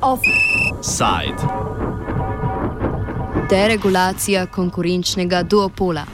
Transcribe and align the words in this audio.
Offside. 0.00 1.36
Deregulacija 3.50 4.46
konkurenčnega 4.46 5.42
duopola. 5.42 6.04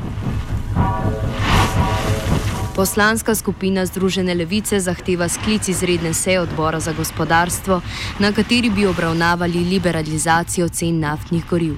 Poslanska 2.76 3.34
skupina 3.34 3.86
Združene 3.86 4.34
levice 4.34 4.80
zahteva 4.80 5.28
sklic 5.28 5.68
izredne 5.68 6.14
seje 6.14 6.40
odbora 6.40 6.80
za 6.80 6.92
gospodarstvo, 6.92 7.80
na 8.18 8.32
kateri 8.32 8.70
bi 8.70 8.86
obravnavali 8.86 9.58
liberalizacijo 9.58 10.68
cen 10.68 11.00
naftnih 11.00 11.46
goriv. 11.50 11.74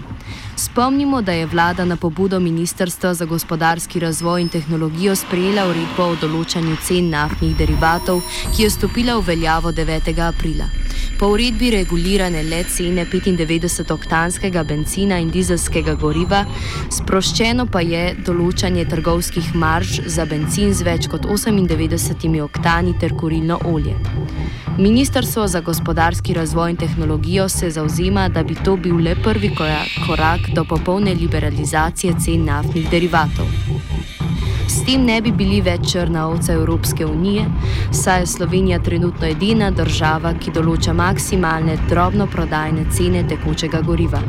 Spomnimo, 0.59 1.23
da 1.23 1.33
je 1.33 1.47
vlada 1.47 1.85
na 1.85 1.97
pobudo 1.97 2.41
Ministrstva 2.41 3.15
za 3.15 3.25
gospodarski 3.25 4.01
razvoj 4.01 4.41
in 4.41 4.49
tehnologijo 4.49 5.15
sprejela 5.17 5.69
uredbo 5.71 6.09
o 6.11 6.17
določanju 6.19 6.75
cen 6.83 7.13
naftnih 7.15 7.55
derivatov, 7.57 8.25
ki 8.51 8.67
je 8.67 8.71
stopila 8.75 9.15
v 9.21 9.27
veljavo 9.31 9.71
9. 9.73 10.11
aprila. 10.19 10.67
Po 11.19 11.27
uredbi 11.27 11.71
regulirane 11.71 12.45
le 12.45 12.65
cene 12.65 13.05
95-oktanskega 13.05 14.63
benzina 14.65 15.17
in 15.19 15.33
dizelskega 15.35 15.97
goriva, 15.99 16.45
sproščeno 16.95 17.65
pa 17.67 17.83
je 17.83 18.03
določanje 18.23 18.85
trgovskih 18.87 19.49
marž 19.59 19.97
za 20.07 20.29
benzin 20.31 20.71
z 20.71 20.87
več 20.87 21.09
kot 21.11 21.27
98 21.27 22.39
oktani 22.45 22.95
ter 23.03 23.17
kurilno 23.19 23.59
olje. 23.67 23.97
Ministrstvo 24.79 25.49
za 25.51 25.59
gospodarski 25.67 26.39
razvoj 26.39 26.71
in 26.71 26.79
tehnologijo 26.85 27.49
se 27.51 27.73
zauzema, 27.75 28.29
da 28.29 28.47
bi 28.47 28.55
to 28.55 28.77
bil 28.77 29.03
le 29.03 29.17
prvi 29.19 29.51
korak 29.59 30.53
do 30.55 30.63
popolne 30.65 31.19
liberalizacije 31.19 32.15
cen 32.23 32.47
naftnih 32.47 32.87
derivatov. 32.95 33.68
S 34.69 34.85
tem 34.85 35.05
ne 35.05 35.17
bi 35.25 35.33
bili 35.33 35.61
več 35.65 35.93
črna 35.93 36.27
ovca 36.29 36.53
Evropske 36.53 37.07
unije, 37.07 37.47
saj 37.93 38.21
je 38.21 38.27
Slovenija 38.27 38.79
trenutno 38.85 39.27
edina 39.27 39.71
država, 39.71 40.35
ki 40.37 40.53
določa 40.53 40.93
maksimalne 40.93 41.79
drobnoprodajne 41.89 42.85
cene 42.93 43.25
tekočega 43.29 43.81
goriva. 43.89 44.21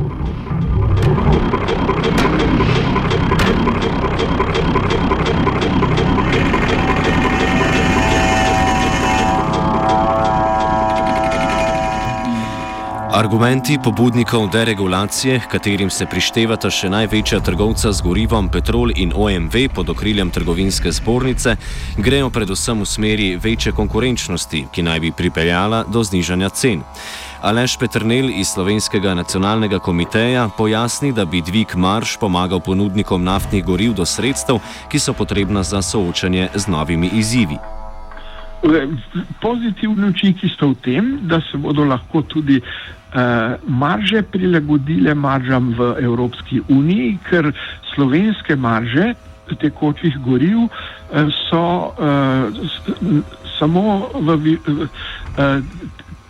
Argumenti 13.20 13.78
pobudnikov 13.84 14.50
deregulacije, 14.50 15.42
katerim 15.52 15.89
se 15.92 16.06
prištevata 16.06 16.70
še 16.72 16.88
največja 16.89 17.42
trgovca 17.44 17.92
z 17.92 18.03
gorivom 18.06 18.48
Petrol 18.48 18.94
in 18.95 19.11
OMV 19.11 19.58
pod 19.76 19.89
okriljem 19.92 20.30
trgovinske 20.31 20.94
zbornice, 20.95 21.58
grejo 21.98 22.30
predvsem 22.31 22.80
v 22.80 22.88
smeri 22.88 23.26
večje 23.36 23.73
konkurenčnosti, 23.76 24.61
ki 24.72 24.86
naj 24.88 25.02
bi 25.03 25.11
pripeljala 25.11 25.81
do 25.92 26.03
znižanja 26.03 26.50
cen. 26.56 26.86
Aleš 27.42 27.76
Petrnel 27.81 28.30
iz 28.30 28.53
Slovenskega 28.53 29.11
nacionalnega 29.20 29.81
komiteja 29.83 30.45
pojasni, 30.58 31.11
da 31.11 31.26
bi 31.26 31.42
dvig 31.44 31.76
marš 31.76 32.16
pomagal 32.23 32.64
ponudnikom 32.64 33.23
naftnih 33.23 33.66
goriv 33.67 33.98
do 34.00 34.08
sredstev, 34.08 34.64
ki 34.88 35.00
so 35.00 35.11
potrebna 35.14 35.64
za 35.64 35.83
soočanje 35.83 36.48
z 36.56 36.72
novimi 36.72 37.11
izzivi. 37.20 37.59
Pozitivni 39.41 40.09
učinki 40.09 40.49
so 40.52 40.73
v 40.73 40.75
tem, 40.83 41.19
da 41.27 41.39
se 41.41 41.57
bodo 41.57 41.85
lahko 41.88 42.21
tudi 42.21 42.59
uh, 42.59 43.55
marže 43.67 44.21
prilagodile 44.21 45.13
maržam 45.15 45.71
v 45.77 45.95
Evropski 46.03 46.61
uniji, 46.67 47.17
ker 47.30 47.53
slovenske 47.93 48.55
marže 48.55 49.13
tekočih 49.49 50.19
goriv 50.25 50.67
uh, 50.67 50.71
so 51.49 51.63
uh, 51.95 52.52
samo 53.57 54.11
v 54.13 54.35
uh, 54.35 54.87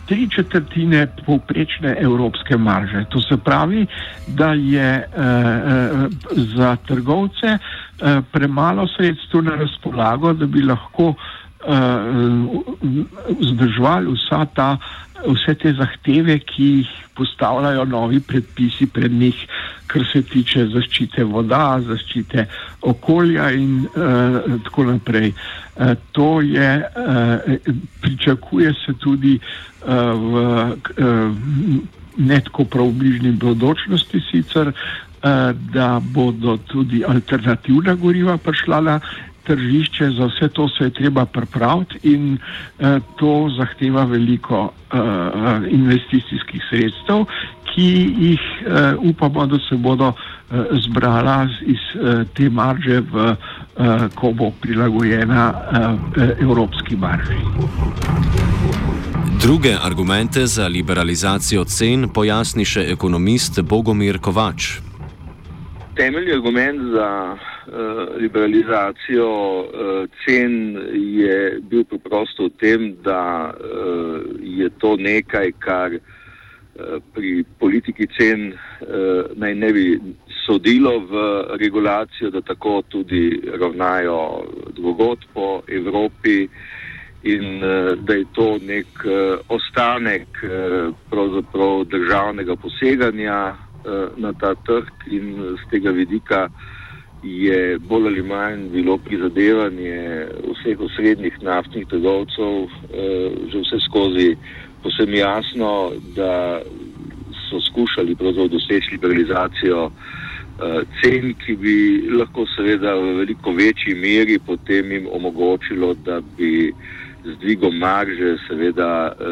tri 0.09 0.29
četrtine 0.29 1.07
povprečne 1.25 1.95
evropske 1.99 2.57
marže. 2.57 3.05
To 3.09 3.21
se 3.21 3.37
pravi, 3.37 3.85
da 4.27 4.53
je 4.53 5.05
uh, 5.07 5.13
uh, 5.13 6.09
za 6.57 6.75
trgovce 6.87 7.57
uh, 7.57 8.23
premalo 8.31 8.87
sredstev 8.87 9.43
na 9.43 9.55
razpolago, 9.55 10.33
da 10.33 10.45
bi 10.45 10.61
lahko 10.61 11.13
vzdrževali 13.39 14.07
uh, 14.07 14.13
vsa 14.13 14.45
ta 14.55 14.77
vse 15.27 15.55
te 15.59 15.73
zahteve, 15.73 16.39
ki 16.39 16.63
jih 16.63 16.91
postavljajo 17.15 17.85
novi 17.85 18.19
predpisi 18.19 18.87
pred 18.87 19.11
njih, 19.11 19.35
kar 19.87 20.05
se 20.13 20.21
tiče 20.21 20.67
zaščite 20.73 21.23
voda, 21.27 21.79
zaščite 21.83 22.45
okolja 22.81 23.49
in 23.51 23.81
uh, 23.85 24.39
tako 24.63 24.85
naprej. 24.93 25.33
Uh, 25.33 25.95
to 26.11 26.29
je, 26.41 26.71
uh, 26.79 27.73
pričakuje 28.01 28.73
se 28.85 28.95
tudi 28.99 29.39
uh, 29.39 29.89
v 30.15 30.45
uh, 31.03 31.35
netko 32.17 32.63
prav 32.63 32.91
bližnji 32.91 33.31
bodočnosti 33.31 34.21
sicer, 34.31 34.71
da 35.73 35.99
bodo 35.99 36.57
tudi 36.71 37.01
alternativna 37.03 37.95
goriva 37.99 38.37
prišla 38.37 38.79
na 38.81 38.99
tržišče, 39.49 40.11
za 40.17 40.25
vse 40.29 40.47
to 40.53 40.69
se 40.69 40.83
je 40.83 40.89
treba 40.89 41.25
pripraviti 41.25 41.99
in 42.03 42.37
uh, 42.37 43.01
to 43.17 43.49
zahteva 43.57 44.03
veliko 44.03 44.69
uh, 44.69 45.01
investicijskih 45.69 46.61
sredstev, 46.69 47.25
ki 47.69 47.89
jih 48.17 48.41
uh, 48.61 49.09
upamo, 49.09 49.45
da 49.45 49.57
se 49.69 49.75
bodo 49.75 50.07
uh, 50.07 50.17
zbrala 50.85 51.47
iz 51.65 51.81
uh, 51.95 52.21
te 52.33 52.49
marže, 52.49 53.01
v, 53.01 53.33
uh, 53.33 54.05
ko 54.15 54.33
bo 54.33 54.51
prilagojena 54.61 55.53
uh, 55.53 56.29
evropski 56.41 56.95
marži. 56.95 57.41
Druge 59.41 59.73
argumente 59.81 60.45
za 60.47 60.67
liberalizacijo 60.67 61.63
cen 61.63 62.09
pojasni 62.13 62.65
še 62.65 62.85
ekonomist 62.91 63.61
Bogomir 63.61 64.19
Kovač. 64.19 64.77
Temeljni 65.95 66.35
argument 66.35 66.91
za 66.93 67.07
Eh, 67.58 67.58
liberalizacijo 68.17 69.59
uh, 69.59 70.09
cen 70.25 70.77
je 70.93 71.59
bil 71.61 71.83
preprosto 71.83 72.43
v 72.43 72.49
tem, 72.59 72.95
da 73.03 73.53
uh, 73.53 74.21
je 74.41 74.69
to 74.77 74.95
nekaj, 74.97 75.51
kar 75.59 75.99
pri 77.13 77.43
politiki 77.59 78.05
cen 78.15 78.53
naj 79.35 79.55
ne 79.55 79.69
bi 79.75 79.99
sodilo 80.45 80.93
v 81.11 81.23
regulacijo, 81.59 82.29
da 82.31 82.39
tako 82.41 82.81
tudi 82.87 83.41
ravnajo 83.59 84.47
drugot 84.77 85.25
po 85.33 85.61
Evropi. 85.67 86.47
In 87.23 87.59
da 87.99 88.13
je 88.15 88.25
to 88.31 88.55
nek 88.63 88.87
ostanek 89.51 90.39
uh, 91.11 91.83
državnega 91.83 92.55
poseganja 92.55 93.55
na 94.17 94.31
ta 94.39 94.55
trg. 94.55 95.03
In 95.11 95.57
z 95.59 95.69
tega 95.71 95.91
vidika 95.91 96.47
je 97.23 97.79
bolj 97.79 98.07
ali 98.07 98.23
manj 98.23 98.69
bilo 98.71 98.97
prizadevanje 98.97 100.27
vseh 100.53 100.79
osrednjih 100.79 101.41
naftnih 101.41 101.87
trgovcev 101.87 102.63
eh, 102.63 103.29
že 103.51 103.59
vse 103.59 103.79
skozi 103.89 104.35
posebno 104.83 105.15
jasno, 105.15 105.91
da 106.15 106.61
so 107.49 107.61
skušali 107.61 108.15
doseči 108.49 108.91
liberalizacijo 108.91 109.91
eh, 109.91 110.81
cen, 111.01 111.33
ki 111.45 111.55
bi 111.55 111.75
lahko 112.11 112.45
seveda 112.55 112.95
v 112.95 113.15
veliko 113.17 113.51
večji 113.51 113.95
meri 113.95 114.39
potem 114.39 114.91
jim 114.91 115.07
omogočilo, 115.11 115.93
da 116.05 116.21
bi 116.37 116.73
z 117.23 117.35
dvigom 117.41 117.77
marže 117.77 118.37
seveda 118.47 119.11
eh, 119.11 119.25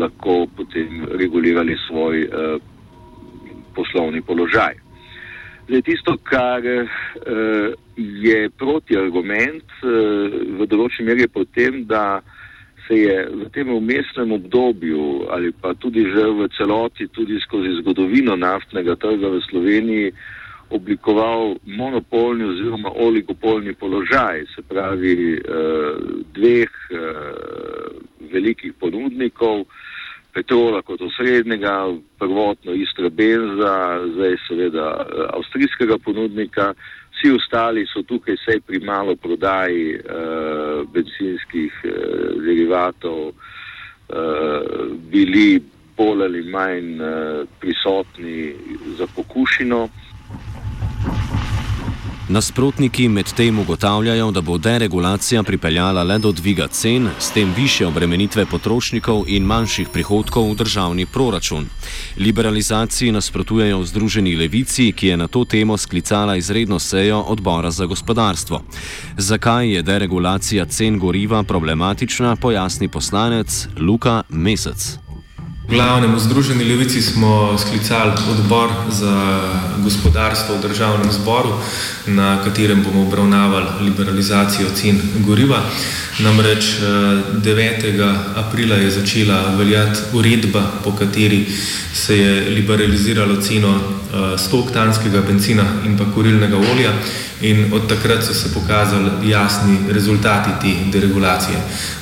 lahko 0.00 0.46
potem 0.56 1.04
regulirali 1.10 1.76
svoj 1.88 2.22
eh, 2.22 2.56
poslovni 3.74 4.22
položaj. 4.22 4.83
Zdaj, 5.64 5.82
tisto, 5.82 6.16
kar 6.28 6.60
uh, 6.60 7.72
je 7.96 8.48
protiargument 8.60 9.64
uh, 9.80 10.34
v 10.60 10.66
določeni 10.68 11.08
meri, 11.08 11.24
je 11.24 11.32
potem, 11.32 11.78
da 11.88 12.20
se 12.84 12.98
je 13.00 13.14
v 13.32 13.48
tem 13.54 13.70
umestnem 13.72 14.34
obdobju 14.36 15.30
ali 15.32 15.54
pa 15.56 15.72
tudi 15.80 16.04
že 16.04 16.26
v 16.36 16.48
celoti, 16.52 17.08
tudi 17.08 17.40
skozi 17.40 17.78
zgodovino 17.80 18.36
naftnega 18.36 18.92
trga 19.00 19.30
v 19.32 19.40
Sloveniji, 19.48 20.12
oblikoval 20.68 21.56
monopolni 21.64 22.44
oziroma 22.44 22.92
oligopolni 23.00 23.72
položaj, 23.72 24.44
se 24.52 24.62
pravi 24.68 25.40
uh, 25.40 25.96
dveh 26.36 26.68
uh, 26.92 27.88
velikih 28.28 28.76
ponudnikov. 28.76 29.64
Petrola 30.34 30.82
kot 30.82 31.00
osrednjega, 31.00 31.94
prvotno 32.18 32.72
Istra 32.72 33.08
Benza, 33.08 34.00
zdaj 34.14 34.36
seveda 34.48 34.88
eh, 34.98 35.26
avstrijskega 35.36 35.98
ponudnika. 35.98 36.74
Vsi 37.14 37.30
ostali 37.30 37.86
so 37.86 38.02
tukaj 38.02 38.34
vsej 38.34 38.60
pri 38.66 38.80
malo 38.82 39.14
prodaji 39.16 39.94
uh, 39.94 40.82
benzinskih 40.92 41.72
uh, 41.84 41.92
derivatov 42.42 43.28
uh, 43.28 43.34
bili 45.12 45.62
bolj 45.96 46.24
ali 46.26 46.42
manj 46.42 46.98
uh, 46.98 47.46
prisotni 47.60 48.54
za 48.98 49.06
pokušino. 49.16 49.88
Nasprotniki 52.34 53.08
medtem 53.08 53.58
ugotavljajo, 53.58 54.30
da 54.30 54.40
bo 54.40 54.56
deregulacija 54.58 55.42
pripeljala 55.42 56.02
le 56.02 56.16
do 56.18 56.32
dviga 56.32 56.66
cen, 56.66 57.08
s 57.18 57.30
tem 57.30 57.52
više 57.56 57.86
obremenitve 57.86 58.46
potrošnikov 58.46 59.22
in 59.26 59.44
manjših 59.46 59.88
prihodkov 59.92 60.50
v 60.50 60.54
državni 60.54 61.06
proračun. 61.06 61.68
Liberalizaciji 62.18 63.12
nasprotujejo 63.12 63.78
v 63.78 63.86
Združeni 63.86 64.34
levici, 64.36 64.92
ki 64.92 65.06
je 65.06 65.16
na 65.16 65.28
to 65.28 65.44
temo 65.44 65.76
sklicala 65.76 66.36
izredno 66.36 66.78
sejo 66.78 67.20
odbora 67.20 67.70
za 67.70 67.86
gospodarstvo. 67.86 68.62
Zakaj 69.16 69.70
je 69.70 69.82
deregulacija 69.82 70.66
cen 70.66 70.98
goriva 70.98 71.42
problematična, 71.42 72.36
pojasni 72.36 72.88
poslanec 72.88 73.68
Luka 73.78 74.22
Mesec. 74.28 75.03
Glavnem 75.64 76.12
v 76.12 76.20
Združeni 76.20 76.64
levici 76.64 77.00
smo 77.02 77.56
sklicali 77.56 78.12
odbor 78.30 78.68
za 78.92 79.40
gospodarstvo 79.80 80.60
v 80.60 80.60
državnem 80.60 81.08
zboru, 81.08 81.56
na 82.06 82.36
katerem 82.44 82.84
bomo 82.84 83.08
obravnavali 83.08 83.88
liberalizacijo 83.88 84.68
cen 84.76 85.00
goriva. 85.24 85.64
Namreč 86.20 86.76
9. 87.40 87.84
Eh, 87.96 88.14
aprila 88.36 88.76
je 88.76 88.90
začela 88.90 89.56
veljati 89.56 90.00
uredba, 90.12 90.62
po 90.84 90.92
kateri 90.92 91.46
se 91.94 92.18
je 92.18 92.50
liberaliziralo 92.50 93.40
ceno 93.40 93.80
100-oktanskega 94.36 95.18
eh, 95.18 95.26
benzina 95.26 95.64
in 95.86 95.96
pa 95.96 96.04
kurilnega 96.14 96.56
olja 96.56 96.92
in 97.40 97.72
od 97.72 97.88
takrat 97.88 98.24
so 98.24 98.34
se 98.34 98.54
pokazali 98.54 99.30
jasni 99.30 99.78
rezultati 99.90 100.50
te 100.60 100.90
deregulacije. 100.90 101.56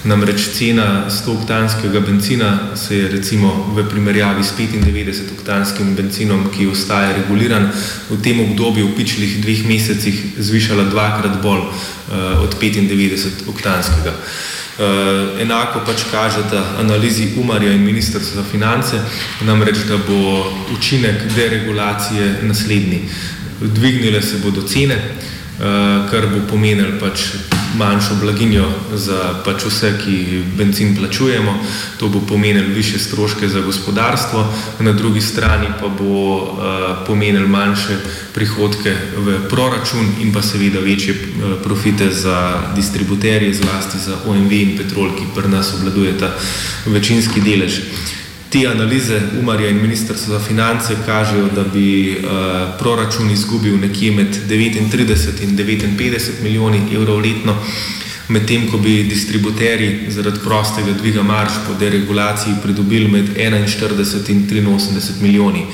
Namreč 0.05 0.49
cena 0.59 1.05
100-oktanskega 1.09 2.01
benzina 2.07 2.59
se 2.77 2.99
je 2.99 3.09
recimo 3.09 3.52
v 3.75 3.85
primerjavi 3.91 4.45
s 4.45 4.55
95-oktanskim 4.59 5.95
benzinom, 5.97 6.49
ki 6.53 6.67
ostaja 6.71 7.13
reguliran, 7.17 7.69
v 8.11 8.19
tem 8.23 8.41
obdobju 8.41 8.89
v 8.89 8.97
pičlih 8.97 9.39
dveh 9.43 9.65
mesecih 9.69 10.39
zvišala 10.39 10.89
dvakrat 10.91 11.41
bolj 11.43 11.69
uh, 11.69 12.43
od 12.45 12.57
95-oktanskega. 12.61 14.13
Uh, 14.13 14.83
eh, 14.83 15.43
enako 15.45 15.83
pač 15.85 16.07
kažete 16.11 16.57
analizi 16.81 17.35
Umarja 17.37 17.73
in 17.73 17.85
Ministrstva 17.85 18.43
za 18.43 18.45
finance, 18.49 19.01
namreč 19.45 19.85
da 19.89 19.99
bo 20.01 20.49
učinek 20.73 21.29
deregulacije 21.37 22.39
naslednji. 22.43 23.09
Dvignile 23.61 24.23
se 24.23 24.41
bodo 24.43 24.63
cene, 24.63 24.97
uh, 24.97 26.11
kar 26.11 26.27
bo 26.33 26.41
pomenilo 26.49 26.97
pač 27.01 27.37
manjšo 27.79 28.15
blaginjo 28.21 28.69
za 28.95 29.35
pač 29.45 29.65
vse, 29.67 29.93
ki 30.05 30.43
benzin 30.57 30.97
plačujemo. 30.97 31.55
To 31.99 32.09
bo 32.09 32.21
pomenilo 32.21 32.75
više 32.75 32.99
stroške 32.99 33.49
za 33.49 33.61
gospodarstvo, 33.61 34.47
na 34.81 34.93
drugi 34.93 35.21
strani 35.21 35.67
pa 35.81 35.89
bo 35.89 36.37
uh, 36.37 36.49
pomenilo 37.07 37.49
manjše 37.49 37.97
prihodke 38.35 38.95
v 39.17 39.39
proračun 39.49 40.07
in 40.21 40.33
pa 40.33 40.43
seveda 40.43 40.81
večje 40.81 41.15
uh, 41.15 41.63
profite 41.63 42.11
za 42.11 42.61
distributerje, 42.77 43.55
zlasti 43.55 43.99
za 43.99 44.17
OMV 44.27 44.53
in 44.53 44.77
Petrol, 44.77 45.17
ki 45.17 45.25
pri 45.35 45.49
nas 45.49 45.75
obladujeta 45.75 46.35
večinski 46.87 47.41
delež. 47.41 47.81
Te 48.53 48.67
analize 48.67 49.21
Umarja 49.41 49.69
in 49.71 49.81
Ministrstva 49.81 50.39
za 50.39 50.45
finance 50.45 50.97
kažejo, 51.07 51.49
da 51.55 51.63
bi 51.65 52.11
uh, 52.11 52.31
proračun 52.79 53.31
izgubil 53.31 53.79
nekje 53.81 54.11
med 54.13 54.37
39 54.49 55.43
in 55.43 55.57
59 55.57 56.43
milijoni 56.43 56.83
evrov 56.95 57.21
letno, 57.21 57.55
medtem 58.29 58.67
ko 58.71 58.79
bi 58.79 59.05
distributerji 59.05 60.11
zaradi 60.11 60.41
prostega 60.45 60.93
dviga 60.93 61.23
marš 61.23 61.53
po 61.67 61.75
deregulaciji 61.81 62.55
pridobili 62.63 63.09
med 63.09 63.25
41 63.37 64.31
in 64.31 64.67
83 64.67 65.23
milijoni. 65.23 65.65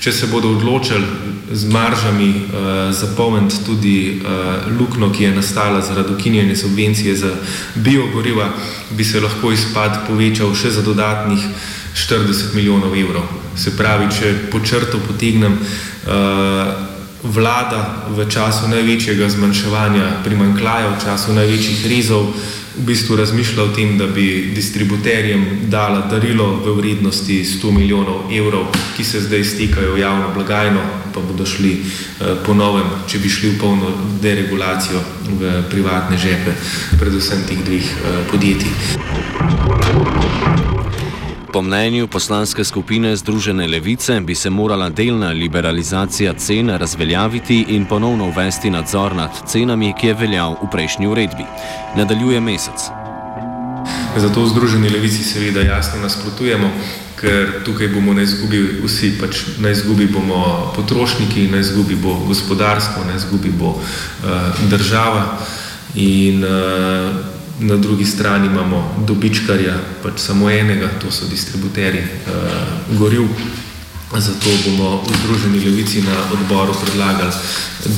Če 0.00 0.12
se 0.12 0.26
bodo 0.26 0.50
odločili 0.50 1.06
z 1.52 1.70
maržami 1.70 2.28
uh, 2.28 2.94
zapolniti 2.94 3.62
tudi 3.66 4.20
uh, 4.20 4.80
luknjo, 4.80 5.12
ki 5.12 5.24
je 5.24 5.34
nastala 5.34 5.80
zaradi 5.80 6.12
ukinjene 6.14 6.56
subvencije 6.56 7.14
za 7.16 7.30
biogoriva, 7.74 8.50
bi 8.90 9.04
se 9.04 9.20
lahko 9.20 9.52
izpad 9.52 10.02
povečal 10.08 10.54
še 10.54 10.70
za 10.70 10.82
dodatnih 10.82 11.46
40 11.94 12.54
milijonov 12.54 12.96
evrov. 12.98 13.22
Se 13.56 13.76
pravi, 13.76 14.10
če 14.10 14.34
po 14.50 14.60
črto 14.60 14.98
potegnem, 14.98 15.54
uh, 15.54 15.62
vlada 17.24 18.04
v 18.12 18.26
času 18.28 18.68
največjega 18.68 19.28
zmanjševanja 19.28 20.20
primankljaja, 20.24 20.92
v 20.92 21.00
času 21.04 21.32
največjih 21.32 21.86
rezov, 21.88 22.34
v 22.74 22.82
bistvu 22.84 23.16
razmišlja 23.16 23.62
o 23.62 23.70
tem, 23.70 23.94
da 23.98 24.06
bi 24.06 24.50
distributerjem 24.54 25.70
dala 25.70 26.10
darilo 26.10 26.60
v 26.66 26.74
vrednosti 26.74 27.44
100 27.46 27.70
milijonov 27.70 28.28
evrov, 28.34 28.66
ki 28.96 29.04
se 29.04 29.20
zdaj 29.20 29.44
stekajo 29.44 29.94
v 29.94 30.02
javno 30.02 30.34
blagajno, 30.34 30.82
pa 31.14 31.20
bodo 31.22 31.46
šli 31.46 31.80
uh, 31.80 31.86
po 32.44 32.54
novem, 32.54 32.90
če 33.06 33.18
bi 33.22 33.30
šli 33.30 33.54
v 33.54 33.58
polno 33.62 33.94
deregulacijo 34.20 35.00
v 35.38 35.62
privatne 35.70 36.18
žepe, 36.18 36.52
predvsem 36.98 37.46
teh 37.48 37.62
dveh 37.64 37.86
uh, 37.86 38.26
podjetij. 38.28 38.74
Po 41.54 41.62
mnenju 41.62 42.08
poslanske 42.08 42.64
skupine 42.64 43.16
Združene 43.16 43.68
levice 43.68 44.20
bi 44.20 44.34
se 44.34 44.50
morala 44.50 44.88
delna 44.90 45.28
liberalizacija 45.30 46.32
cen 46.34 46.70
razveljaviti 46.70 47.64
in 47.68 47.84
ponovno 47.86 48.26
uvesti 48.28 48.70
nadzor 48.70 49.14
nad 49.16 49.30
cenami, 49.46 49.92
ki 50.00 50.06
je 50.06 50.14
veljal 50.14 50.56
v 50.62 50.70
prejšnji 50.72 51.06
uredbi. 51.06 51.44
Nadaljuje 51.96 52.40
mesec. 52.40 52.88
Zato 54.16 54.42
v 54.42 54.48
Združeni 54.48 54.90
levici 54.90 55.22
seveda 55.22 55.60
jasno 55.60 56.00
nasprotujemo, 56.02 56.70
ker 57.20 57.62
tukaj 57.64 57.88
bomo 57.88 58.14
na 58.14 58.26
izgubi 58.26 58.58
vsi, 58.82 59.12
pač 59.20 59.44
na 59.58 59.70
izgubi 59.70 60.06
bomo 60.10 60.72
potrošniki, 60.74 61.46
na 61.54 61.62
izgubi 61.62 61.94
bo 61.94 62.16
gospodarstvo, 62.26 63.04
na 63.04 63.14
izgubi 63.14 63.54
bo 63.54 63.76
uh, 63.78 63.78
država. 64.70 65.38
In, 65.94 66.44
uh, 66.44 67.33
na 67.60 67.76
drugi 67.76 68.04
strani 68.04 68.46
imamo 68.46 69.04
dobičkarja, 69.06 69.74
pač 70.02 70.18
samo 70.20 70.50
enega, 70.50 70.88
to 71.02 71.10
so 71.10 71.26
distributerji 71.30 72.02
uh, 72.02 72.98
goriv. 72.98 73.28
Zato 74.14 74.50
bomo 74.64 75.02
v 75.02 75.16
Združeni 75.22 75.58
levici 75.64 76.02
na 76.02 76.14
odboru 76.32 76.74
predlagali 76.84 77.32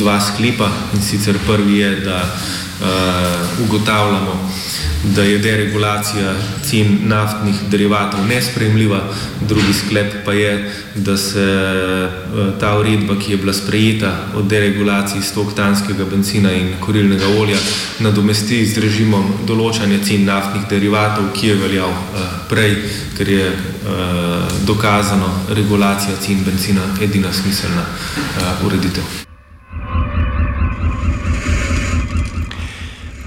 dva 0.00 0.20
sklepa 0.20 0.70
in 0.94 1.03
sicer 1.03 1.37
prvi 1.47 1.79
je, 1.79 1.91
da 2.00 2.37
ugotavljamo, 3.64 4.50
da 5.14 5.23
je 5.23 5.38
deregulacija 5.38 6.34
cen 6.64 6.99
naftnih 7.02 7.55
derivatov 7.70 8.26
nespremljiva, 8.26 9.00
drugi 9.49 9.73
sklep 9.73 10.14
pa 10.25 10.32
je, 10.32 10.73
da 10.94 11.17
se 11.17 11.40
eh, 11.40 12.61
ta 12.61 12.78
uredba, 12.78 13.14
ki 13.19 13.32
je 13.32 13.37
bila 13.37 13.52
sprejeta 13.52 14.12
o 14.34 14.43
deregulaciji 14.43 15.23
stoktanskega 15.23 16.05
benzina 16.05 16.52
in 16.52 16.73
kurilnega 16.81 17.28
olja, 17.40 17.58
nadomesti 17.99 18.66
z 18.66 18.80
režimom 18.83 19.30
določanja 19.47 20.00
cen 20.04 20.25
naftnih 20.25 20.66
derivatov, 20.71 21.30
ki 21.35 21.52
je 21.52 21.61
veljal 21.61 21.92
eh, 21.92 22.26
prej, 22.49 22.75
ker 23.18 23.28
je 23.28 23.47
eh, 23.47 24.59
dokazano 24.66 25.30
regulacija 25.54 26.16
cen 26.21 26.42
benzina 26.45 26.83
edina 27.00 27.33
smiselna 27.33 27.87
ureditev. 28.66 29.36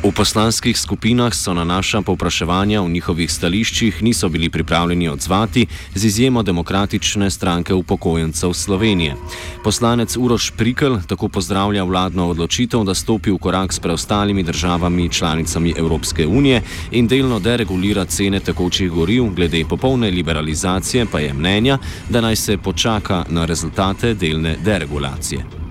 V 0.09 0.17
poslanskih 0.17 0.73
skupinah 0.73 1.29
so 1.29 1.53
na 1.53 1.61
naša 1.61 2.01
povpraševanja 2.01 2.81
v 2.81 2.89
njihovih 2.89 3.29
stališčih 3.31 4.01
niso 4.01 4.29
bili 4.29 4.49
pripravljeni 4.49 5.09
odzvati, 5.09 5.67
z 5.95 6.05
izjemo 6.05 6.41
demokratične 6.43 7.29
stranke 7.29 7.73
upokojencev 7.73 8.53
Slovenije. 8.53 9.15
Poslanec 9.63 10.17
Uroš 10.17 10.51
Prikl 10.57 10.95
tako 11.07 11.27
pozdravlja 11.27 11.83
vladno 11.83 12.25
odločitev, 12.29 12.83
da 12.83 12.93
stopi 12.93 13.31
v 13.31 13.37
korak 13.37 13.73
s 13.73 13.79
preostalimi 13.79 14.43
državami 14.43 15.09
članicami 15.09 15.73
Evropske 15.77 16.27
unije 16.27 16.61
in 16.91 17.07
delno 17.07 17.39
deregulira 17.39 18.05
cene 18.05 18.39
tekočih 18.39 18.91
goriv, 18.91 19.29
glede 19.35 19.65
popolne 19.69 20.09
liberalizacije 20.11 21.05
pa 21.05 21.19
je 21.19 21.33
mnenja, 21.33 21.77
da 22.09 22.21
naj 22.21 22.35
se 22.35 22.57
počaka 22.57 23.25
na 23.29 23.45
rezultate 23.45 24.13
delne 24.13 24.57
deregulacije. 24.65 25.68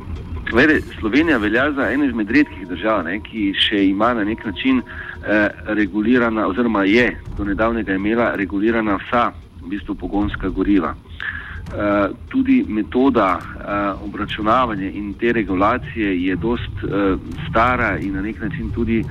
Glede, 0.51 0.81
Slovenija 1.01 1.39
velja 1.39 1.73
za 1.73 1.91
eno 1.91 2.05
izmed 2.05 2.31
redkih 2.31 2.69
držav, 2.69 3.03
ne, 3.05 3.19
ki 3.21 3.51
še 3.53 3.83
ima 3.85 4.15
na 4.15 4.25
nek 4.25 4.45
način 4.47 4.81
eh, 4.81 5.49
regulirana, 5.77 6.47
oziroma 6.49 6.85
je 6.85 7.11
do 7.37 7.45
nedavnega 7.45 7.95
imela 7.95 8.31
regulirana 8.37 8.97
vsa 9.03 9.27
v 9.61 9.69
bistvu, 9.69 9.95
pogonska 9.95 10.49
goriva. 10.49 10.95
Eh, 10.95 12.09
tudi 12.29 12.65
metoda 12.69 13.29
eh, 13.37 14.05
obračunavanja 14.05 14.89
in 14.89 15.13
te 15.21 15.33
regulacije 15.33 16.15
je 16.25 16.37
dost 16.37 16.81
eh, 16.85 17.17
stara 17.51 17.99
in 17.99 18.17
na 18.17 18.23
nek 18.23 18.41
način 18.41 18.71
tudi 18.71 19.05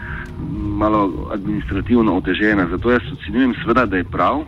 malo 0.82 1.30
administrativno 1.34 2.18
otežena. 2.18 2.68
Zato 2.72 2.92
jaz 2.92 3.14
ocenjujem, 3.14 3.54
seveda, 3.62 3.86
da 3.86 3.98
je 3.98 4.10
prav, 4.10 4.42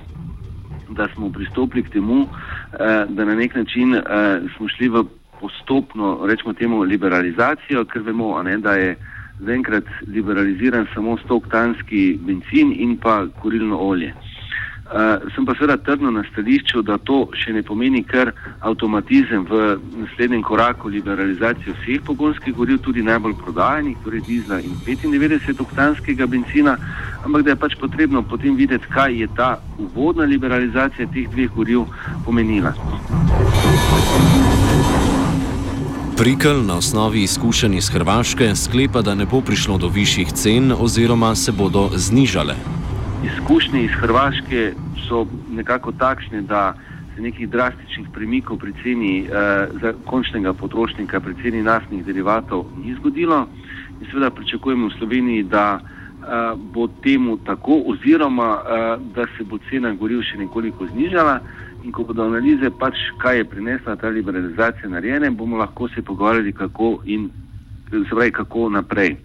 da 0.90 1.08
smo 1.14 1.30
pristopili 1.30 1.84
k 1.84 1.90
temu, 1.90 2.22
eh, 2.24 3.06
da 3.10 3.26
na 3.26 3.36
nek 3.36 3.56
način 3.56 3.96
eh, 3.96 4.02
smo 4.58 4.68
šli 4.68 4.90
v 4.90 5.06
postopno, 5.40 6.20
rečemo 6.26 6.54
temu, 6.54 6.84
liberalizacijo, 6.84 7.86
ker 7.86 8.02
vemo, 8.02 8.34
ne, 8.44 8.58
da 8.58 8.76
je 8.76 8.98
zaenkrat 9.40 9.84
liberaliziran 10.08 10.88
samo 10.94 11.18
stoktanski 11.18 12.20
benzin 12.22 12.74
in 12.76 12.98
pa 12.98 13.26
kurilno 13.42 13.78
olje. 13.78 14.14
Uh, 14.90 15.22
sem 15.36 15.46
pa 15.46 15.54
seveda 15.54 15.78
trdno 15.78 16.10
na 16.12 16.24
stališču, 16.32 16.82
da 16.82 16.96
to 16.98 17.20
še 17.38 17.54
ne 17.54 17.62
pomeni 17.62 18.02
kar 18.02 18.32
avtomatizem 18.66 19.44
v 19.46 19.78
naslednjem 20.00 20.42
koraku 20.42 20.90
liberalizacije 20.90 21.76
vseh 21.78 22.02
pogonskih 22.08 22.56
goriv, 22.58 22.82
tudi 22.82 23.06
najbolj 23.06 23.38
prodajanih, 23.44 24.02
torej 24.02 24.26
dizla 24.26 24.58
in 24.66 24.74
95-oktanskega 24.88 26.26
benzina, 26.26 26.74
ampak 27.22 27.46
da 27.46 27.54
je 27.54 27.62
pač 27.62 27.78
potrebno 27.78 28.26
potem 28.26 28.58
videti, 28.58 28.90
kaj 28.90 29.14
je 29.22 29.30
ta 29.38 29.60
uvodna 29.78 30.26
liberalizacija 30.26 31.06
teh 31.14 31.30
dveh 31.38 31.54
goriv 31.54 31.86
pomenila. 32.26 32.74
Prikl 36.20 36.66
na 36.68 36.78
osnovi 36.78 37.24
izkušenj 37.24 37.78
iz 37.78 37.90
Hrvaške 37.90 38.56
sklepa, 38.56 39.02
da 39.02 39.16
ne 39.16 39.26
bo 39.26 39.42
prišlo 39.42 39.78
do 39.78 39.88
višjih 39.88 40.32
cen 40.32 40.74
oziroma 40.80 41.36
se 41.36 41.52
bodo 41.52 41.90
znižale 41.96 42.56
izkušnje 43.24 43.84
iz 43.84 43.92
Hrvaške 43.92 44.74
so 45.08 45.28
nekako 45.52 45.92
takšne, 45.92 46.42
da 46.42 46.74
se 47.16 47.22
nekih 47.22 47.50
drastičnih 47.50 48.08
premikov 48.14 48.58
pri 48.58 48.74
ceni 48.84 49.24
eh, 49.24 49.30
za 49.82 49.94
končnega 50.06 50.54
potrošnika, 50.54 51.20
pri 51.20 51.36
ceni 51.42 51.64
naftnih 51.64 52.06
derivatov 52.06 52.66
ni 52.84 52.96
zgodilo. 52.96 53.48
In 54.02 54.08
seveda 54.12 54.30
pričakujemo 54.30 54.88
v 54.88 54.98
Sloveniji, 54.98 55.44
da 55.44 55.80
eh, 55.80 56.54
bo 56.56 56.88
temu 57.04 57.38
tako, 57.38 57.82
oziroma 57.86 58.60
eh, 58.60 58.98
da 59.16 59.26
se 59.38 59.44
bo 59.44 59.58
cena 59.70 59.94
goril 59.94 60.22
še 60.22 60.38
nekoliko 60.38 60.88
znižala. 60.88 61.40
In 61.84 61.92
ko 61.92 62.04
bodo 62.04 62.26
analize, 62.28 62.70
pač, 62.80 62.96
kaj 63.22 63.38
je 63.38 63.50
prinesla 63.50 63.96
ta 63.96 64.10
liberalizacija 64.10 64.90
narejene, 64.90 65.30
bomo 65.32 65.58
lahko 65.58 65.88
se 65.90 66.02
pogovarjali, 66.02 66.54
kako, 66.54 67.00
in, 67.06 67.30
pravi, 67.90 68.32
kako 68.32 68.70
naprej. 68.70 69.16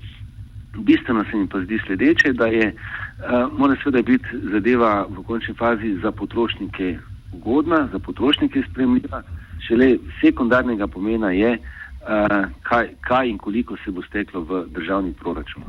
Bistveno 0.75 1.25
se 1.31 1.37
mi 1.37 1.47
pa 1.47 1.61
zdi 1.61 1.79
sledeče, 1.87 2.33
da 2.33 2.47
je 2.47 2.75
Uh, 3.15 3.59
mora 3.59 3.77
seveda 3.77 4.03
biti 4.03 4.27
zadeva 4.53 5.07
v 5.09 5.23
končni 5.23 5.55
fazi 5.55 5.95
za 6.03 6.11
potrošnike 6.13 6.99
ugodna, 7.33 7.89
za 7.93 7.99
potrošnike 7.99 8.63
spremljiva. 8.71 9.23
Šele 9.63 9.99
sekundarnega 10.21 10.87
pomena 10.87 11.31
je, 11.31 11.53
uh, 11.55 12.51
kaj, 12.63 12.91
kaj 13.01 13.29
in 13.29 13.39
koliko 13.39 13.77
se 13.85 13.91
bo 13.91 14.03
steklo 14.03 14.41
v 14.41 14.65
državni 14.75 15.13
proračun. 15.13 15.63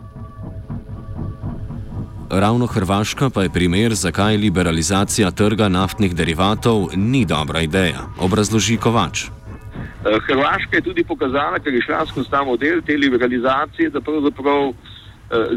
Ravno 2.29 2.65
Hrvaška 2.67 3.29
pa 3.29 3.43
je 3.43 3.49
primer, 3.49 3.93
zakaj 3.93 4.37
liberalizacija 4.37 5.31
trga 5.31 5.69
naftnih 5.69 6.15
derivatov 6.15 6.89
ni 6.95 7.25
dobra 7.25 7.61
ideja. 7.61 8.07
Obrazloži 8.19 8.77
Kovač. 8.77 9.25
Eh, 9.25 10.19
Hrvaška 10.27 10.75
je 10.75 10.81
tudi 10.81 11.03
pokazala, 11.03 11.59
ker 11.59 11.73
je 11.73 11.81
šla 11.81 12.05
skozi 12.05 12.29
ta 12.29 12.43
model 12.43 12.81
te 12.85 12.97
liberalizacije, 12.97 13.89
da 13.89 14.01
pravzaprav 14.01 14.73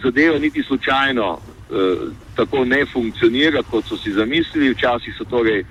zadeva 0.03 0.39
niti 0.39 0.63
slučajno 0.63 1.39
Eh, 1.71 1.97
tako 2.35 2.65
ne 2.65 2.87
funkcionira, 2.93 3.63
kot 3.71 3.85
so 3.85 3.97
si 3.97 4.13
zamislili. 4.13 4.71
Včasih 4.73 5.15
so 5.19 5.25
torej 5.25 5.65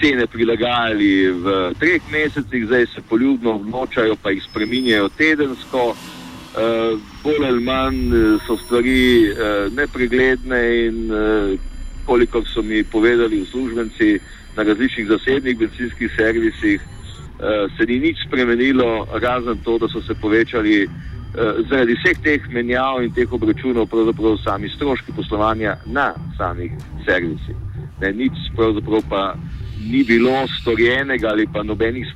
cene 0.00 0.26
prilagajali 0.26 1.30
v 1.30 1.74
treh 1.78 2.02
mesecih, 2.10 2.66
zdaj 2.66 2.86
se 2.86 3.02
poljubno 3.08 3.54
odločajo, 3.54 4.16
pa 4.22 4.30
jih 4.30 4.42
spreminjajo 4.42 5.08
tedensko. 5.08 5.94
Uh, 6.48 6.98
bolj 7.22 7.44
ali 7.46 7.60
manj 7.60 8.14
eh, 8.16 8.38
so 8.46 8.56
stvari 8.56 9.30
uh, 9.30 9.72
nepregledne 9.76 10.60
in 10.86 11.10
uh, 11.12 11.58
kolikor 12.06 12.42
so 12.48 12.62
mi 12.62 12.84
povedali 12.84 13.42
uslužbenci 13.42 14.18
na 14.56 14.62
različnih 14.62 15.06
zasebnih 15.08 15.58
benzinskih 15.58 16.10
servisih, 16.16 16.80
uh, 16.80 17.68
se 17.76 17.86
ni 17.86 17.98
nič 17.98 18.24
spremenilo, 18.26 19.06
razen 19.20 19.58
to, 19.64 19.78
da 19.78 19.88
so 19.88 20.00
se 20.02 20.14
povečali 20.14 20.86
uh, 20.86 20.90
zaradi 21.68 21.98
vseh 22.00 22.18
teh 22.24 22.48
menjav 22.48 23.04
in 23.04 23.12
teh 23.12 23.32
obračunov, 23.32 23.86
pravzaprav 23.86 24.40
sami 24.44 24.72
stroški 24.72 25.12
poslovanja 25.12 25.76
na 25.86 26.14
samih 26.38 26.72
servisih. 27.04 27.56
Ne, 28.00 28.12
nič 28.12 28.32
pravzaprav 28.56 29.04
pa 29.10 29.34
ni 29.84 30.04
bilo 30.04 30.46
storjenega 30.60 31.28
ali 31.28 31.46
pa 31.52 31.62
nobenih 31.62 32.08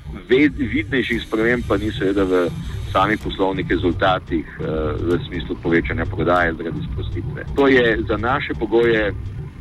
vidnejših 0.72 1.22
sprememb, 1.22 1.68
pa 1.68 1.76
ni 1.76 1.92
seveda 1.92 2.24
v 2.24 2.48
samih 2.92 3.18
poslovnih 3.24 3.66
rezultatih 3.70 4.46
uh, 4.60 4.66
v 5.00 5.18
smislu 5.26 5.56
povečanja 5.62 6.04
prodaje 6.04 6.54
zaradi 6.54 6.80
sprostitve. 6.92 7.44
To 7.56 7.68
je 7.68 7.98
za 8.08 8.16
naše 8.16 8.54
pogoje, 8.54 9.14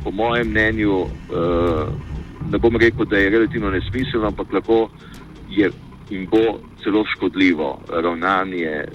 po 0.04 0.10
mojem 0.10 0.50
mnenju, 0.50 0.96
uh, 1.00 1.08
ne 2.50 2.58
bom 2.58 2.76
rekel, 2.76 3.04
da 3.04 3.16
je 3.16 3.30
relativno 3.30 3.70
nesmiselno, 3.70 4.26
ampak 4.26 4.52
lahko 4.52 4.90
je 5.48 5.70
in 6.12 6.26
bo 6.30 6.58
celo 6.82 7.04
škodljivo 7.16 7.80
ravnanje 8.02 8.64
eh, 8.64 8.86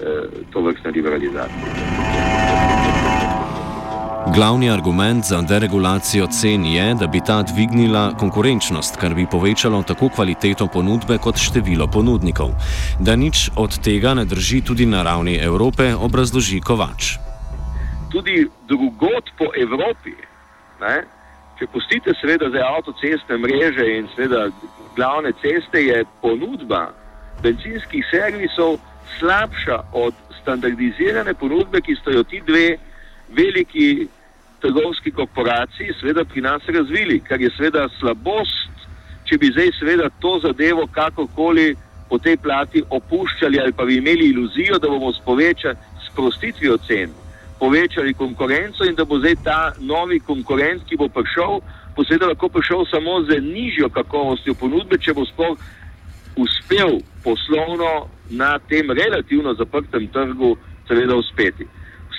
to 0.52 0.60
vrstne 0.60 0.90
liberalizacije. 0.90 2.77
Glavni 4.34 4.70
argument 4.70 5.24
za 5.24 5.40
deregulacijo 5.42 6.26
cen 6.26 6.64
je, 6.64 6.94
da 6.94 7.06
bi 7.06 7.20
ta 7.26 7.42
dvignila 7.42 8.14
konkurenčnost, 8.18 8.96
kar 8.96 9.14
bi 9.14 9.26
povečalo 9.30 9.82
tako 9.82 10.08
kvaliteto 10.08 10.66
ponudbe 10.66 11.18
kot 11.18 11.36
število 11.36 11.86
ponudnikov. 11.86 12.50
Da 13.00 13.16
nič 13.16 13.50
od 13.56 13.78
tega 13.84 14.14
ne 14.14 14.24
drži 14.24 14.60
tudi 14.60 14.86
na 14.86 15.02
ravni 15.02 15.36
Evrope, 15.36 15.94
obrazloži 15.94 16.60
Kovač. 16.60 17.16
Tudi 18.12 18.48
drugot 18.68 19.30
po 19.38 19.48
Evropi, 19.56 20.12
ne, 20.80 20.96
če 21.58 21.66
pustite 21.72 22.12
seveda 22.20 22.50
za 22.50 22.68
avtocestne 22.76 23.38
mreže 23.38 23.86
in 23.96 24.08
seveda 24.16 24.50
glavne 24.96 25.32
ceste, 25.40 25.80
je 25.80 26.04
ponudba 26.20 26.90
benzinskih 27.42 28.04
servisov 28.10 28.76
slabša 29.18 29.80
od 29.92 30.14
standardizirane 30.42 31.34
ponudbe, 31.34 31.80
ki 31.80 31.96
sta 31.96 32.10
jo 32.10 32.22
ti 32.22 32.42
dve 32.46 32.76
veliki 33.28 34.08
trgovski 34.60 35.10
korporaciji, 35.10 35.94
seveda 36.00 36.24
pri 36.24 36.40
nas 36.40 36.62
razvili, 36.68 37.20
kar 37.20 37.40
je 37.40 37.50
seveda 37.56 37.88
slabost, 37.98 38.74
če 39.28 39.38
bi 39.38 39.52
zdaj 39.52 39.70
seveda 39.78 40.10
to 40.22 40.38
zadevo 40.42 40.86
kakorkoli 40.86 41.76
po 42.08 42.18
tej 42.18 42.36
plati 42.36 42.82
opuščali 42.90 43.60
ali 43.60 43.72
pa 43.72 43.84
bi 43.84 43.98
imeli 43.98 44.30
iluzijo, 44.30 44.78
da 44.78 44.88
bomo 44.88 45.12
s 45.12 45.20
povečanjem, 45.24 45.76
s 46.04 46.14
prostitvijo 46.16 46.78
cen 46.88 47.12
povečali 47.58 48.14
konkurenco 48.14 48.84
in 48.84 48.94
da 48.94 49.04
bo 49.04 49.18
zdaj 49.18 49.36
ta 49.44 49.72
novi 49.78 50.20
konkurent, 50.20 50.84
ki 50.86 50.96
bo 50.96 51.08
prišel, 51.08 51.58
posebej 51.96 52.30
lahko 52.30 52.48
prišel 52.48 52.86
samo 52.86 53.22
z 53.26 53.40
nižjo 53.42 53.90
kakovostjo 53.90 54.54
ponudbe, 54.54 54.98
če 54.98 55.14
bo 55.14 55.26
sploh 55.26 55.58
uspel 56.38 57.00
poslovno 57.24 58.06
na 58.30 58.58
tem 58.58 58.90
relativno 58.90 59.54
zaprtem 59.58 60.06
trgu, 60.14 60.54
seveda 60.88 61.16
uspeti. 61.18 61.66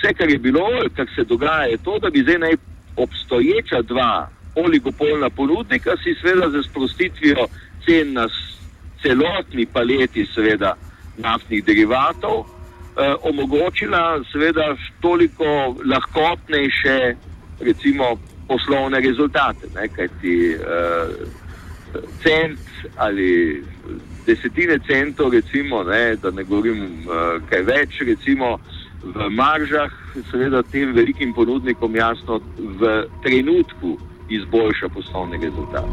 Vse, 0.00 0.14
kar 0.14 0.30
je 0.30 0.38
bilo, 0.38 0.66
kar 0.96 1.06
se 1.14 1.24
dogaja, 1.24 1.62
je 1.62 1.76
to, 1.76 1.98
da 1.98 2.10
bi 2.10 2.22
zdaj 2.22 2.38
naj 2.38 2.54
obstoječa 2.96 3.82
dva 3.82 4.28
oligopolna 4.54 5.30
ponudnika 5.30 5.96
si 5.96 6.14
seveda 6.14 6.50
za 6.50 6.62
sprostitvijo 6.62 7.46
cen 7.84 8.12
na 8.12 8.28
celotni 9.02 9.66
paleti, 9.66 10.26
seveda 10.34 10.74
naftnih 11.18 11.64
derivatov, 11.64 12.40
eh, 12.40 13.14
omogočila 13.22 14.24
seveda 14.32 14.76
toliko 15.00 15.76
lahkotnejše, 15.84 17.14
recimo, 17.60 18.04
poslovne 18.48 19.00
rezultate. 19.00 19.66
Ne, 19.74 19.88
kajti, 19.88 20.52
eh, 20.52 21.08
cent 22.22 22.58
ali 22.96 23.62
desetine 24.26 24.78
centov, 24.86 25.32
recimo, 25.32 25.82
ne, 25.84 26.16
da 26.16 26.30
ne 26.30 26.44
govorim 26.44 26.82
uh, 26.82 27.42
kaj 27.50 27.62
več, 27.62 28.00
recimo 28.06 28.58
v 29.02 29.30
maržah, 29.30 29.92
seveda 30.30 30.62
tem 30.62 30.92
velikim 30.94 31.32
ponudnikom 31.34 31.96
jasno 31.96 32.40
v 32.58 33.04
trenutku 33.22 33.96
izboljša 34.28 34.88
poslovne 34.88 35.38
rezultate. 35.42 35.88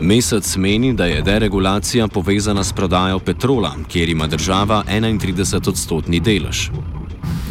Mesec 0.00 0.56
meni, 0.56 0.92
da 0.92 1.04
je 1.04 1.22
deregulacija 1.22 2.08
povezana 2.08 2.64
s 2.64 2.72
prodajo 2.72 3.18
petrola, 3.18 3.72
kjer 3.88 4.08
ima 4.08 4.26
država 4.26 4.82
31 4.88 5.68
odstotni 5.68 6.20
delež. 6.20 6.68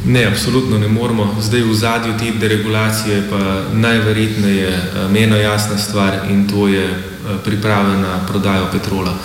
Ne, 0.08 0.26
absolutno 0.26 0.78
ne 0.78 0.88
moramo. 0.88 1.36
Zdaj 1.42 1.62
v 1.62 1.74
zadju 1.74 2.14
te 2.20 2.32
deregulacije 2.40 3.24
pa 3.30 3.64
najverjetneje 3.74 4.68
eh, 4.68 5.10
mena 5.12 5.36
jasna 5.36 5.78
stvar 5.78 6.14
in 6.30 6.48
to 6.48 6.68
je 6.68 7.15
priprave 7.44 7.98
na 7.98 8.20
prodajo 8.28 8.68
petrola. 8.72 9.18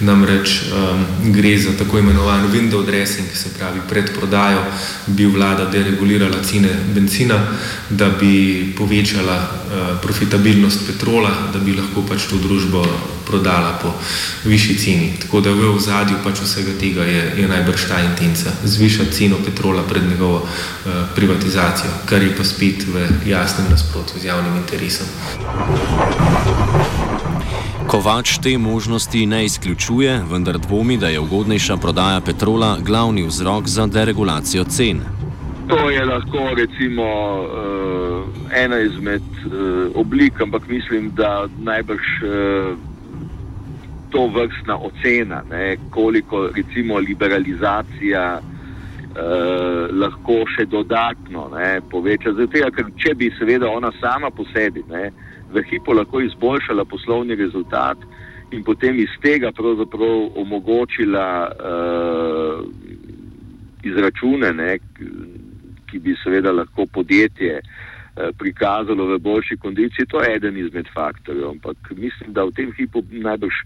Namreč 0.00 0.62
um, 0.62 1.32
gre 1.32 1.58
za 1.58 1.72
tako 1.78 1.98
imenovan 1.98 2.52
window 2.52 2.84
dressing, 2.86 3.28
se 3.34 3.48
pravi 3.58 3.80
pred 3.88 4.10
prodajo 4.18 4.64
bi 5.06 5.26
vlada 5.26 5.64
deregulirala 5.64 6.42
cene 6.42 6.68
benzina, 6.94 7.38
da 7.90 8.08
bi 8.08 8.74
povečala 8.78 9.36
uh, 9.36 10.00
profitabilnost 10.02 10.86
petrola, 10.86 11.30
da 11.52 11.58
bi 11.58 11.72
lahko 11.72 12.02
pač 12.08 12.28
to 12.30 12.36
družbo 12.36 12.84
prodala 13.26 13.78
po 13.82 13.94
višji 14.44 14.76
ceni. 14.76 15.12
Tako 15.20 15.40
da 15.40 15.50
v 15.50 15.72
ozadju 15.76 16.16
pač 16.24 16.40
vsega 16.44 16.76
tega 16.80 17.04
je, 17.04 17.32
je 17.40 17.48
najbrž 17.48 17.88
ta 17.88 18.00
intenca, 18.00 18.52
zvišati 18.64 19.12
ceno 19.12 19.36
petrola 19.44 19.82
pred 19.82 20.04
njegovo 20.04 20.44
uh, 20.44 20.92
privatizacijo, 21.14 21.90
kar 22.04 22.22
je 22.22 22.36
pa 22.36 22.44
spet 22.44 22.84
v 22.86 23.08
jasnem 23.26 23.66
nasprotju 23.70 24.20
z 24.20 24.24
javnim 24.24 24.56
interesom. 24.56 25.06
Kovač 27.86 28.38
te 28.42 28.58
možnosti 28.58 29.26
ne 29.26 29.44
izključuje, 29.44 30.20
vendar 30.30 30.58
dvomi, 30.58 30.96
da 30.98 31.08
je 31.08 31.20
ugodnejša 31.20 31.76
prodaja 31.76 32.20
petrola 32.20 32.76
glavni 32.82 33.22
vzrok 33.22 33.68
za 33.68 33.86
deregulacijo 33.86 34.64
cen. 34.64 35.00
To 35.68 35.90
je 35.90 36.04
lahko 36.04 36.50
recimo 36.56 37.06
uh, 37.42 38.26
ena 38.54 38.78
izmed 38.78 39.22
uh, 39.22 39.52
oblik, 39.94 40.40
ampak 40.40 40.68
mislim, 40.68 41.10
da 41.14 41.46
najbrž 41.58 42.06
uh, 42.22 42.78
to 44.10 44.26
vrstna 44.26 44.76
ocena, 44.76 45.42
ne, 45.50 45.76
koliko 45.90 46.48
recimo 46.56 46.98
liberalizacija 46.98 48.40
uh, 49.16 49.88
lahko 49.96 50.44
še 50.54 50.66
dodatno 50.68 51.48
ne, 51.54 51.80
poveča. 51.90 52.34
Zato, 52.36 52.70
ker 52.76 52.92
če 53.00 53.14
bi 53.18 53.30
seveda 53.38 53.70
ona 53.72 53.92
sama 54.00 54.30
po 54.30 54.44
sebi 54.52 54.84
ne, 54.90 55.10
v 55.52 55.64
hipu 55.70 55.94
lahko 55.96 56.20
izboljšala 56.20 56.84
poslovni 56.84 57.36
rezultat 57.38 57.98
in 58.54 58.62
potem 58.62 58.98
iz 59.02 59.10
tega 59.22 59.50
pravzaprav 59.54 60.38
omogočila 60.42 61.26
uh, 61.48 62.62
izračune, 63.86 64.52
ne, 64.54 64.78
ki 65.86 66.02
bi 66.02 66.14
seveda 66.22 66.52
lahko 66.52 66.86
podjetje 66.92 67.58
uh, 67.62 68.30
prikazalo 68.38 69.08
v 69.14 69.18
boljši 69.22 69.58
kondiciji, 69.62 70.10
to 70.10 70.22
je 70.22 70.36
eden 70.36 70.58
izmed 70.58 70.88
faktorjev. 70.94 71.56
Ampak 71.56 71.92
mislim, 71.96 72.32
da 72.36 72.44
v 72.44 72.54
tem 72.56 72.72
hipu 72.76 73.02
najbrž 73.10 73.64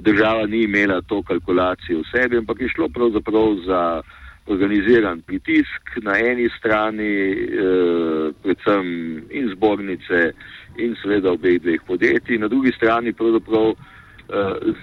država 0.00 0.46
ni 0.46 0.62
imela 0.64 1.00
to 1.02 1.22
kalkulacijo 1.22 2.00
v 2.00 2.08
sebi, 2.10 2.38
ampak 2.38 2.60
je 2.60 2.68
šlo 2.68 2.88
pravzaprav 2.88 3.56
za 3.66 3.82
organiziran 4.46 5.20
pritisk 5.22 5.96
na 6.02 6.18
eni 6.18 6.48
strani, 6.58 7.12
eh, 7.32 8.32
predvsem 8.42 8.86
in 9.30 9.48
zbornice, 9.54 10.32
in 10.76 10.96
seveda 11.02 11.32
obeh 11.32 11.60
dveh 11.62 11.80
podjetij, 11.86 12.38
na 12.38 12.48
drugi 12.48 12.72
strani 12.76 13.12
pravzaprav 13.12 13.70
eh, 13.70 13.76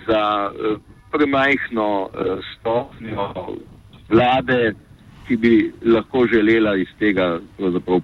za 0.08 0.52
eh, 0.52 0.78
premajhno 1.12 2.10
eh, 2.10 2.38
stopnjo 2.54 3.58
vlade, 4.10 4.74
ki 5.28 5.38
bi 5.38 5.72
lahko 5.86 6.26
želela 6.28 6.76
iz 6.76 6.88
tega 7.00 7.40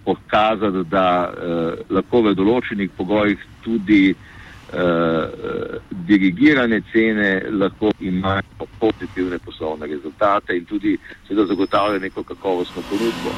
pokazati, 0.03 0.83
da 0.89 1.33
eh, 1.33 1.83
lahko 1.89 2.21
v 2.21 2.35
določenih 2.37 2.89
pogojih 2.97 3.39
tudi 3.63 4.11
eh, 4.11 4.34
uh, 4.73 5.79
dirigirane 6.07 6.81
cene 6.91 7.41
lahko 7.51 7.91
imajo 7.99 8.67
pozitivne 8.79 9.39
poslovne 9.39 9.87
rezultate 9.87 10.57
in 10.57 10.65
tudi 10.65 10.97
seveda 11.27 11.47
zagotavljajo 11.47 11.99
neko 11.99 12.23
kakovostno 12.23 12.81
ponudbo. 12.89 13.31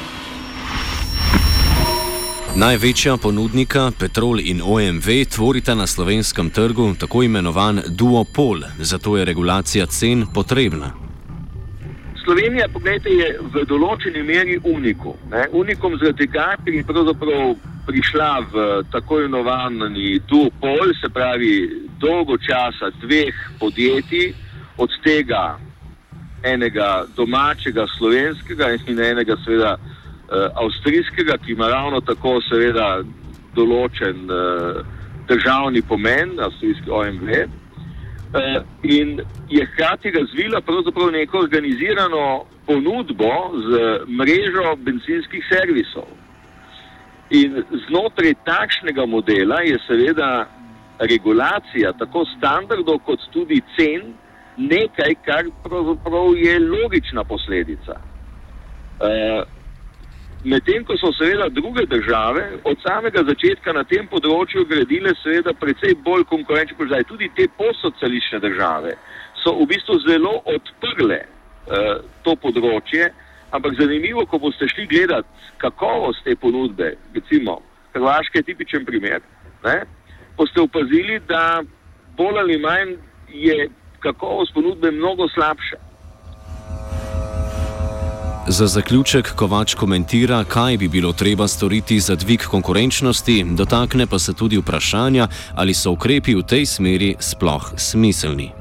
Največja 2.57 3.17
ponudnika 3.21 3.91
Petrol 3.99 4.39
in 4.39 4.61
OMV 4.65 5.07
tvorita 5.35 5.75
na 5.75 5.87
slovenskem 5.87 6.49
trgu 6.49 6.93
tako 6.99 7.23
imenovan 7.23 7.81
duopol, 7.89 8.57
zato 8.79 9.17
je 9.17 9.25
regulacija 9.25 9.85
cen 9.85 10.25
potrebna. 10.33 10.91
Slovenija, 12.23 12.67
pogledajte, 12.73 13.09
je 13.09 13.27
v 13.53 13.61
določeni 13.69 14.23
meri 14.23 14.57
unikum. 14.63 15.13
Unikum 15.53 15.99
zaradi 16.01 16.25
tega, 16.25 16.55
ker 16.65 16.73
je 16.73 16.83
pravzaprav 16.83 17.53
prišla 17.87 18.31
v 18.51 18.65
tako 18.91 19.21
imenovani 19.23 20.19
duopol, 20.27 20.91
se 21.01 21.09
pravi 21.09 21.53
dolgo 21.99 22.37
časa 22.37 22.91
dveh 23.01 23.35
podjetij, 23.59 24.33
od 24.77 24.89
tega 25.03 25.57
enega 26.43 27.05
domačega 27.15 27.87
slovenskega 27.97 28.75
in 28.87 28.99
enega 28.99 29.37
seveda 29.45 29.77
uh, 29.77 30.49
avstrijskega, 30.63 31.37
ki 31.37 31.51
ima 31.51 31.69
ravno 31.71 32.01
tako 32.01 32.37
seveda 32.49 33.01
določen 33.55 34.27
uh, 34.29 34.83
državni 35.27 35.81
pomen, 35.81 36.37
avstrijski 36.39 36.89
OMV. 36.89 37.31
Uh, 38.27 38.61
in 38.83 39.17
je 39.49 39.65
hkrati 39.65 40.11
razvila 40.11 40.61
pravzaprav 40.61 41.11
neko 41.11 41.39
organizirano 41.39 42.45
ponudbo 42.67 43.33
z 43.63 43.81
mrežo 44.07 44.75
benzinskih 44.85 45.45
servisov. 45.49 46.07
In 47.29 47.63
znotraj 47.87 48.33
takšnega 48.47 49.05
modela 49.05 49.59
je 49.61 49.75
seveda 49.87 50.47
regulacija 50.99 51.91
tako 51.99 52.23
standardov 52.37 53.01
kot 53.05 53.19
tudi 53.33 53.59
cen 53.75 54.13
nekaj, 54.57 55.15
kar 55.25 55.49
pravzaprav 55.63 56.33
je 56.35 56.59
logična 56.59 57.23
posledica. 57.23 57.99
Uh, 58.97 59.43
Medtem 60.43 60.83
ko 60.85 60.95
so 60.97 61.09
seveda 61.17 61.49
druge 61.49 61.85
države 61.85 62.43
od 62.63 62.77
samega 62.87 63.23
začetka 63.25 63.73
na 63.73 63.83
tem 63.83 64.05
področju 64.07 64.67
gradile 64.69 65.11
seveda 65.23 65.53
precej 65.57 65.95
bolj 66.05 66.23
konkurenčne 66.29 66.77
položaje, 66.77 67.07
tudi 67.09 67.29
te 67.35 67.47
postsocialistične 67.57 68.39
države 68.45 68.93
so 69.41 69.55
v 69.57 69.65
bistvu 69.73 69.97
zelo 70.05 70.35
odprle 70.45 71.17
uh, 71.25 72.05
to 72.23 72.35
področje, 72.43 73.09
Ampak 73.57 73.73
zanimivo, 73.79 74.25
ko 74.29 74.37
boste 74.37 74.67
šli 74.69 74.85
gledati 74.85 75.27
kakovost 75.57 76.21
te 76.23 76.35
ponudbe, 76.35 76.93
recimo 77.13 77.57
Hrvaška 77.93 78.39
je 78.39 78.43
tipičen 78.43 78.85
primer, 78.85 79.21
ne, 79.63 79.81
boste 80.37 80.61
opazili, 80.61 81.19
da 81.27 81.63
bolj 82.17 82.39
ali 82.39 82.57
manj 82.57 82.93
je 83.33 83.69
kakovost 83.99 84.53
ponudbe 84.53 84.91
mnogo 84.91 85.25
slabša. 85.33 85.77
Za 88.47 88.67
zaključek 88.67 89.33
Kovač 89.35 89.75
komentira, 89.75 90.43
kaj 90.43 90.77
bi 90.77 90.87
bilo 90.87 91.13
treba 91.13 91.47
storiti 91.47 91.99
za 91.99 92.15
dvig 92.15 92.45
konkurenčnosti, 92.45 93.45
dotakne 93.57 94.07
pa 94.07 94.19
se 94.19 94.33
tudi 94.33 94.57
vprašanja, 94.57 95.27
ali 95.55 95.73
so 95.73 95.91
ukrepi 95.91 96.35
v 96.35 96.43
tej 96.43 96.65
smeri 96.65 97.15
sploh 97.19 97.73
smiselni. 97.77 98.56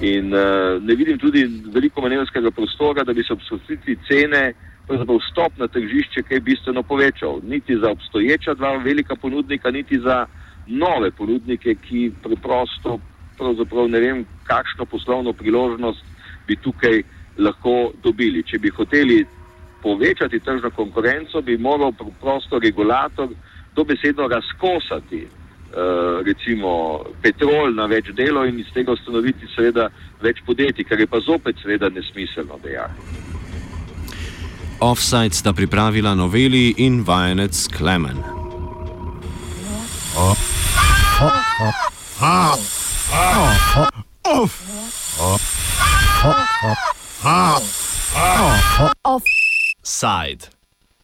In 0.00 0.32
uh, 0.32 0.80
ne 0.80 0.94
vidim 0.96 1.18
tudi 1.18 1.44
veliko 1.74 2.00
manevrskega 2.00 2.50
prostora, 2.56 3.04
da 3.04 3.12
bi 3.12 3.24
se 3.24 3.34
ob 3.34 3.42
sositvi 3.44 3.98
cene, 4.08 4.54
pravzaprav 4.88 5.18
vstop 5.20 5.58
na 5.60 5.68
tržišče, 5.68 6.22
kaj 6.28 6.40
bistveno 6.40 6.82
povečal. 6.82 7.40
Niti 7.44 7.76
za 7.76 7.90
obstoječa 7.90 8.54
dva 8.54 8.76
velika 8.84 9.16
ponudnika, 9.16 9.70
niti 9.70 9.98
za 10.00 10.24
nove 10.66 11.10
ponudnike, 11.10 11.74
ki 11.74 12.12
preprosto, 12.22 12.96
pravzaprav 13.38 13.90
ne 13.92 14.00
vem, 14.00 14.24
kakšno 14.48 14.86
poslovno 14.86 15.32
priložnost 15.32 16.04
bi 16.48 16.56
tukaj 16.56 17.02
lahko 17.38 17.92
dobili. 18.02 18.42
Če 18.42 18.58
bi 18.58 18.72
hoteli 18.72 19.26
povečati 19.82 20.40
tržno 20.40 20.70
konkurenco, 20.70 21.42
bi 21.42 21.58
moral 21.58 21.92
preprosto 21.92 22.58
regulator 22.58 23.28
dobesedno 23.76 24.28
razkosati 24.28 25.28
Eh, 25.70 26.22
recimo 26.26 27.04
Petrol 27.22 27.70
na 27.78 27.86
več 27.86 28.08
delov 28.18 28.48
in 28.50 28.58
iz 28.58 28.66
tega 28.74 28.90
ustanoviti 28.96 29.46
seveda 29.54 29.86
več 30.18 30.42
podjetij, 30.42 30.82
kar 30.88 30.98
je 30.98 31.06
pa 31.06 31.20
zopet 31.22 31.62
seveda 31.62 31.86
nesmiselno 31.94 32.58
dejanje. 32.64 32.98
Offside 34.82 35.36
sta 35.36 35.52
pripravila 35.54 36.16
noveli 36.18 36.74
in 36.82 37.04
vajenec 37.06 37.68
Klemen. 37.76 38.18
Offside. 49.04 50.59